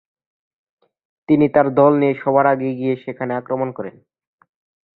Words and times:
তিনি 1.29 1.45
তার 1.49 1.67
দল 1.75 1.91
নিয়ে 1.97 2.15
সবার 2.21 2.45
আগে 2.45 2.69
গিয়ে 2.75 2.93
সেখানে 3.03 3.31
আক্রমণ 3.35 3.69
করেন। 3.71 3.95